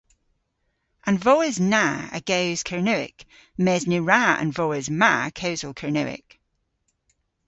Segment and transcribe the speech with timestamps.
[1.09, 3.17] An vowes na a gews Kernewek
[3.63, 6.29] mes ny wra an vowes ma kewsel Kernewek.